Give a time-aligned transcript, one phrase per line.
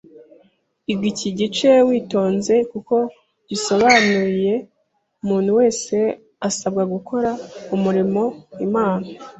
[0.91, 2.95] Iga iki gice witonze; kuko
[3.49, 4.53] gisobanuyri
[5.27, 5.95] muntu wese
[6.47, 7.29] asabwa gukora
[7.75, 8.23] umurimo
[8.67, 9.05] Imana